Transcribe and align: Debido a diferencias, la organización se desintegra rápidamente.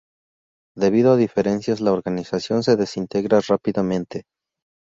Debido 0.75 1.11
a 1.11 1.15
diferencias, 1.15 1.79
la 1.79 1.91
organización 1.91 2.63
se 2.63 2.75
desintegra 2.75 3.39
rápidamente. 3.47 4.23